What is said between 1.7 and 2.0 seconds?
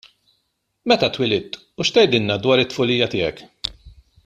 u xi